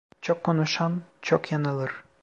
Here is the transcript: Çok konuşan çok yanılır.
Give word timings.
Çok 0.21 0.43
konuşan 0.43 1.01
çok 1.21 1.51
yanılır. 1.51 1.91